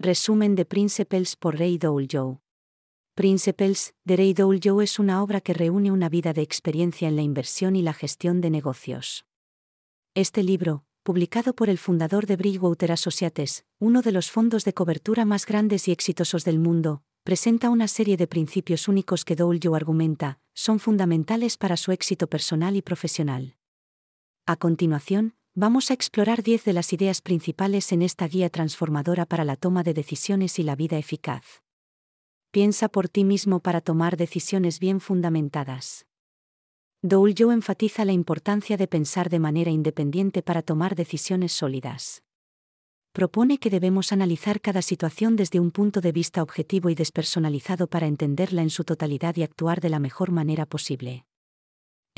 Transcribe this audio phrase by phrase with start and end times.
[0.00, 2.40] Resumen de Principles por Ray Dalio.
[3.16, 7.22] Principles de Ray Dalio es una obra que reúne una vida de experiencia en la
[7.22, 9.26] inversión y la gestión de negocios.
[10.14, 15.24] Este libro, publicado por el fundador de Bridgewater Associates, uno de los fondos de cobertura
[15.24, 20.38] más grandes y exitosos del mundo, presenta una serie de principios únicos que Dalio argumenta,
[20.54, 23.56] son fundamentales para su éxito personal y profesional.
[24.46, 29.44] A continuación, Vamos a explorar 10 de las ideas principales en esta guía transformadora para
[29.44, 31.64] la toma de decisiones y la vida eficaz.
[32.52, 36.06] Piensa por ti mismo para tomar decisiones bien fundamentadas.
[37.02, 42.22] Joe enfatiza la importancia de pensar de manera independiente para tomar decisiones sólidas.
[43.12, 48.06] Propone que debemos analizar cada situación desde un punto de vista objetivo y despersonalizado para
[48.06, 51.24] entenderla en su totalidad y actuar de la mejor manera posible.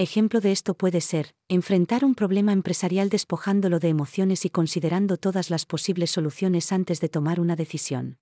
[0.00, 5.50] Ejemplo de esto puede ser, enfrentar un problema empresarial despojándolo de emociones y considerando todas
[5.50, 8.16] las posibles soluciones antes de tomar una decisión.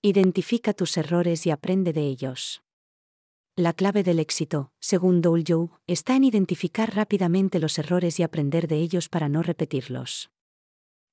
[0.00, 2.62] Identifica tus errores y aprende de ellos.
[3.54, 8.78] La clave del éxito, según Joe, está en identificar rápidamente los errores y aprender de
[8.78, 10.30] ellos para no repetirlos.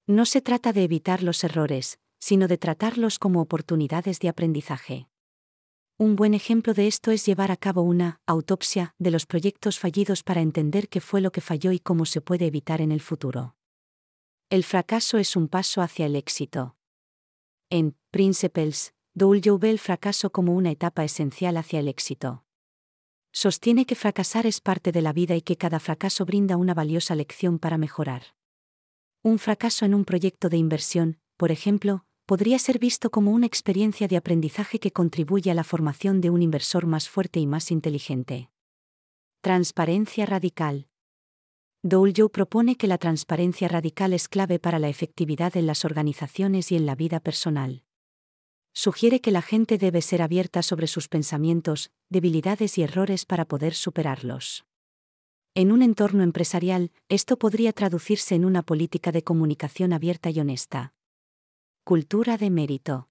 [0.07, 5.09] No se trata de evitar los errores, sino de tratarlos como oportunidades de aprendizaje.
[5.97, 10.23] Un buen ejemplo de esto es llevar a cabo una autopsia de los proyectos fallidos
[10.23, 13.55] para entender qué fue lo que falló y cómo se puede evitar en el futuro.
[14.49, 16.75] El fracaso es un paso hacia el éxito.
[17.69, 22.43] En Principles, Dole ve el fracaso como una etapa esencial hacia el éxito.
[23.31, 27.15] Sostiene que fracasar es parte de la vida y que cada fracaso brinda una valiosa
[27.15, 28.35] lección para mejorar.
[29.23, 34.07] Un fracaso en un proyecto de inversión, por ejemplo, podría ser visto como una experiencia
[34.07, 38.49] de aprendizaje que contribuye a la formación de un inversor más fuerte y más inteligente.
[39.41, 40.87] Transparencia radical.
[41.87, 46.75] Joe propone que la transparencia radical es clave para la efectividad en las organizaciones y
[46.75, 47.83] en la vida personal.
[48.73, 53.75] Sugiere que la gente debe ser abierta sobre sus pensamientos, debilidades y errores para poder
[53.75, 54.65] superarlos.
[55.53, 60.95] En un entorno empresarial, esto podría traducirse en una política de comunicación abierta y honesta.
[61.87, 63.09] Cultura de mérito.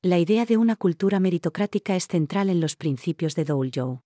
[0.00, 4.00] La idea de una cultura meritocrática es central en los principios de Joe.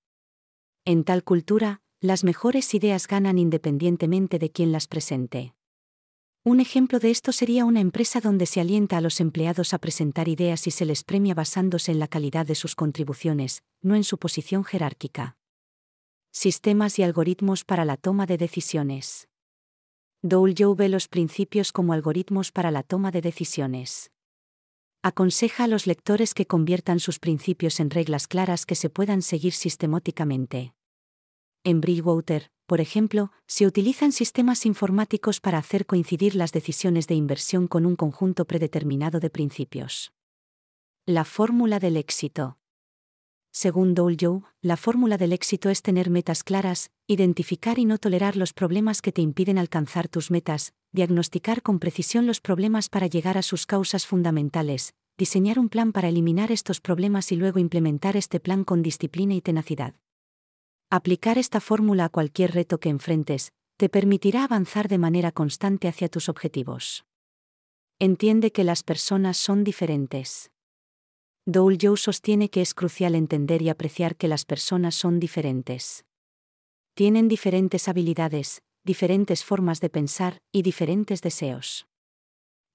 [0.84, 5.55] En tal cultura, las mejores ideas ganan independientemente de quien las presente.
[6.43, 10.27] Un ejemplo de esto sería una empresa donde se alienta a los empleados a presentar
[10.27, 14.19] ideas y se les premia basándose en la calidad de sus contribuciones, no en su
[14.19, 15.37] posición jerárquica.
[16.33, 19.28] Sistemas y algoritmos para la toma de decisiones.
[20.23, 24.11] Joe ve los principios como algoritmos para la toma de decisiones.
[25.01, 29.53] Aconseja a los lectores que conviertan sus principios en reglas claras que se puedan seguir
[29.53, 30.75] sistemáticamente.
[31.62, 37.69] En Bridgewater, por ejemplo, se utilizan sistemas informáticos para hacer coincidir las decisiones de inversión
[37.69, 40.12] con un conjunto predeterminado de principios.
[41.06, 42.59] La fórmula del éxito.
[43.60, 48.52] Según Joe, la fórmula del éxito es tener metas claras, identificar y no tolerar los
[48.52, 53.42] problemas que te impiden alcanzar tus metas, diagnosticar con precisión los problemas para llegar a
[53.42, 58.62] sus causas fundamentales, diseñar un plan para eliminar estos problemas y luego implementar este plan
[58.62, 59.96] con disciplina y tenacidad.
[60.88, 66.08] Aplicar esta fórmula a cualquier reto que enfrentes, te permitirá avanzar de manera constante hacia
[66.08, 67.06] tus objetivos.
[67.98, 70.52] Entiende que las personas son diferentes.
[71.50, 76.04] Joe sostiene que es crucial entender y apreciar que las personas son diferentes.
[76.92, 81.87] Tienen diferentes habilidades, diferentes formas de pensar y diferentes deseos.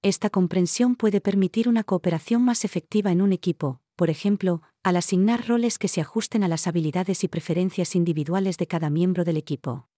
[0.02, 5.46] Esta comprensión puede permitir una cooperación más efectiva en un equipo, por ejemplo, al asignar
[5.46, 9.88] roles que se ajusten a las habilidades y preferencias individuales de cada miembro del equipo.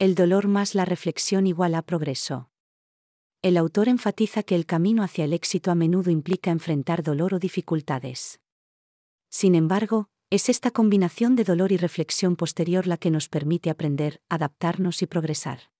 [0.00, 2.50] El dolor más la reflexión igual a progreso
[3.44, 7.38] el autor enfatiza que el camino hacia el éxito a menudo implica enfrentar dolor o
[7.38, 8.40] dificultades.
[9.28, 14.22] Sin embargo, es esta combinación de dolor y reflexión posterior la que nos permite aprender,
[14.30, 15.70] adaptarnos y progresar.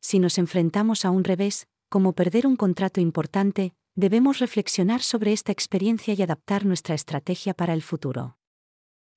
[0.00, 5.50] Si nos enfrentamos a un revés, como perder un contrato importante, debemos reflexionar sobre esta
[5.50, 8.38] experiencia y adaptar nuestra estrategia para el futuro.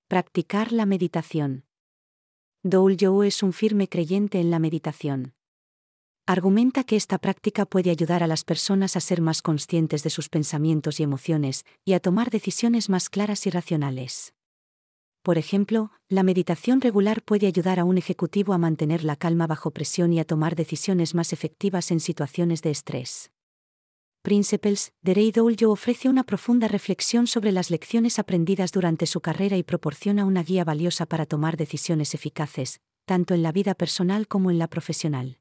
[0.08, 1.66] Practicar la meditación.
[2.64, 5.36] Doul Joe es un firme creyente en la meditación
[6.32, 10.30] argumenta que esta práctica puede ayudar a las personas a ser más conscientes de sus
[10.30, 14.36] pensamientos y emociones y a tomar decisiones más claras y racionales.
[15.24, 19.72] Por ejemplo, la meditación regular puede ayudar a un ejecutivo a mantener la calma bajo
[19.72, 23.32] presión y a tomar decisiones más efectivas en situaciones de estrés.
[24.22, 29.58] Principles, de Ray Dalio ofrece una profunda reflexión sobre las lecciones aprendidas durante su carrera
[29.58, 34.52] y proporciona una guía valiosa para tomar decisiones eficaces, tanto en la vida personal como
[34.52, 35.40] en la profesional.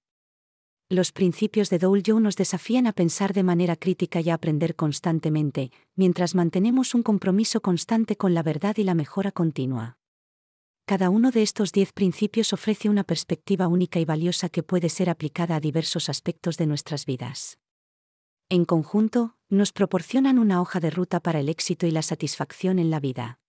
[0.90, 5.70] Los principios de Douljo nos desafían a pensar de manera crítica y a aprender constantemente,
[5.96, 9.98] mientras mantenemos un compromiso constante con la verdad y la mejora continua.
[10.86, 15.10] Cada uno de estos diez principios ofrece una perspectiva única y valiosa que puede ser
[15.10, 17.58] aplicada a diversos aspectos de nuestras vidas.
[18.48, 22.88] En conjunto, nos proporcionan una hoja de ruta para el éxito y la satisfacción en
[22.88, 23.40] la vida.